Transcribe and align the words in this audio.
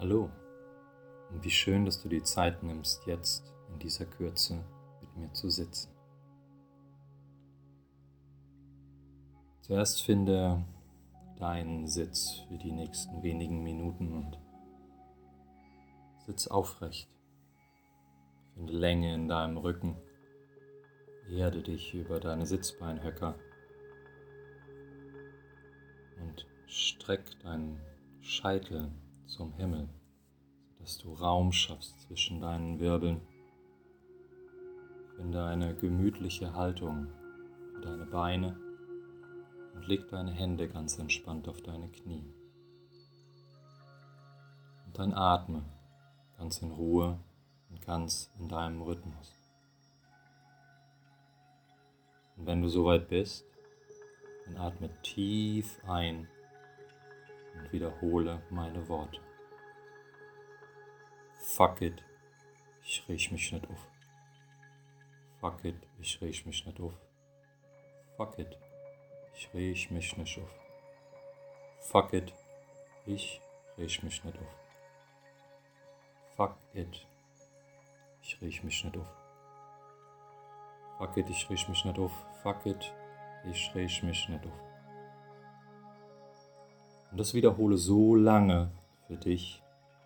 Hallo 0.00 0.28
und 1.30 1.44
wie 1.44 1.50
schön, 1.50 1.84
dass 1.84 2.02
du 2.02 2.08
die 2.08 2.22
Zeit 2.22 2.64
nimmst, 2.64 3.06
jetzt 3.06 3.54
in 3.68 3.78
dieser 3.78 4.04
Kürze 4.04 4.64
mit 5.00 5.16
mir 5.16 5.32
zu 5.32 5.48
sitzen. 5.48 5.88
Zuerst 9.60 10.02
finde 10.02 10.64
deinen 11.38 11.86
Sitz 11.86 12.40
für 12.48 12.58
die 12.58 12.72
nächsten 12.72 13.22
wenigen 13.22 13.62
Minuten 13.62 14.12
und 14.12 14.38
sitz 16.26 16.48
aufrecht. 16.48 17.08
Finde 18.54 18.72
Länge 18.72 19.14
in 19.14 19.28
deinem 19.28 19.58
Rücken. 19.58 19.96
Erde 21.30 21.62
dich 21.62 21.94
über 21.94 22.18
deine 22.18 22.46
Sitzbeinhöcker 22.46 23.38
und 26.20 26.46
streck 26.66 27.24
deinen 27.44 27.80
Scheitel 28.20 28.90
zum 29.34 29.52
Himmel, 29.54 29.88
sodass 30.74 30.98
du 30.98 31.12
Raum 31.12 31.50
schaffst 31.50 32.00
zwischen 32.02 32.40
deinen 32.40 32.78
Wirbeln. 32.78 33.20
Finde 35.16 35.44
eine 35.44 35.74
gemütliche 35.74 36.54
Haltung 36.54 37.08
für 37.72 37.80
deine 37.80 38.06
Beine 38.06 38.56
und 39.74 39.86
leg 39.88 40.08
deine 40.08 40.30
Hände 40.30 40.68
ganz 40.68 40.98
entspannt 40.98 41.48
auf 41.48 41.60
deine 41.62 41.88
Knie. 41.88 42.24
Und 44.86 44.98
dann 44.98 45.12
atme 45.12 45.64
ganz 46.38 46.62
in 46.62 46.70
Ruhe 46.70 47.18
und 47.70 47.84
ganz 47.84 48.30
in 48.38 48.48
deinem 48.48 48.82
Rhythmus. 48.82 49.34
Und 52.36 52.46
wenn 52.46 52.62
du 52.62 52.68
soweit 52.68 53.08
bist, 53.08 53.44
dann 54.46 54.58
atme 54.58 54.90
tief 55.02 55.80
ein 55.88 56.28
wiederhole 57.74 58.40
meine 58.50 58.88
Worte. 58.88 59.20
Fuck 61.56 61.82
it, 61.82 62.04
ich 62.84 63.04
riech 63.08 63.32
mich 63.32 63.50
nicht 63.52 63.68
auf. 63.68 63.88
Fuck 65.40 65.64
it, 65.64 65.76
ich 65.98 66.20
riech 66.22 66.46
mich 66.46 66.64
nicht 66.64 66.80
auf. 66.80 66.94
Fuck 68.16 68.38
it, 68.38 68.56
ich 69.34 69.52
riech 69.52 69.90
mich 69.90 70.16
nicht 70.16 70.38
auf. 70.38 70.50
Fuck 71.80 72.12
it, 72.12 72.32
ich 73.06 73.40
riech 73.76 74.02
mich 74.04 74.22
nicht 74.24 74.38
auf. 74.38 74.56
Fuck 76.36 76.56
it, 76.74 77.06
ich 78.22 78.40
riech 78.40 78.62
mich 78.62 78.84
nicht 78.84 78.96
auf. 78.96 79.10
Fuck 80.98 81.16
it, 81.16 81.28
ich 81.28 81.50
riech 81.50 81.68
mich 81.68 81.84
nicht 81.84 81.98
auf. 81.98 82.12
Fuck 82.42 82.66
it, 82.66 82.94
ich 83.50 83.74
riech 83.74 84.02
mich 84.04 84.28
nicht 84.28 84.46
auf. 84.46 84.73
Und 87.14 87.20
das 87.20 87.32
wiederhole 87.32 87.76
so 87.76 88.16
lange 88.16 88.72
für 89.06 89.14
dich, 89.14 89.62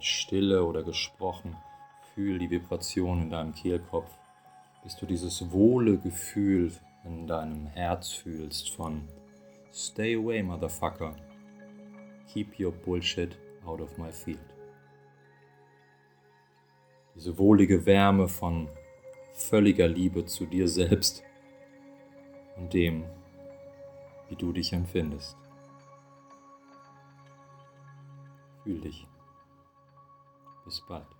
stille 0.00 0.66
oder 0.66 0.82
gesprochen. 0.82 1.56
Fühl 2.14 2.38
die 2.38 2.50
Vibration 2.50 3.22
in 3.22 3.30
deinem 3.30 3.54
Kehlkopf, 3.54 4.10
bis 4.82 4.96
du 4.96 5.06
dieses 5.06 5.50
wohle 5.50 5.96
Gefühl 5.96 6.70
in 7.06 7.26
deinem 7.26 7.68
Herz 7.68 8.10
fühlst 8.10 8.68
von 8.68 9.08
Stay 9.72 10.14
away, 10.14 10.42
Motherfucker. 10.42 11.16
Keep 12.34 12.60
your 12.60 12.70
bullshit 12.70 13.34
out 13.64 13.80
of 13.80 13.96
my 13.96 14.12
field. 14.12 14.54
Diese 17.14 17.38
wohlige 17.38 17.86
Wärme 17.86 18.28
von 18.28 18.68
völliger 19.32 19.88
Liebe 19.88 20.26
zu 20.26 20.44
dir 20.44 20.68
selbst 20.68 21.22
und 22.58 22.74
dem, 22.74 23.04
wie 24.28 24.36
du 24.36 24.52
dich 24.52 24.74
empfindest. 24.74 25.38
Fühl 28.62 28.80
dich. 28.80 29.06
Bis 30.64 30.80
bald. 30.82 31.19